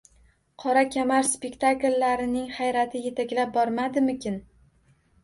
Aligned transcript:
“Qora 0.61 0.81
kamar” 0.93 1.27
spektakllarining 1.31 2.47
hayrati 2.55 3.03
yetaklab 3.05 3.53
bormadimikin? 3.59 4.41